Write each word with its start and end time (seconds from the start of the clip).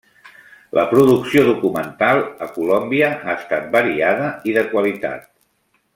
La 0.77 0.85
producció 0.93 1.43
documental 1.49 2.23
a 2.47 2.49
Colòmbia 2.57 3.13
ha 3.19 3.37
estat 3.43 3.71
variada 3.79 4.35
i 4.53 4.57
de 4.57 4.65
qualitat. 4.73 5.33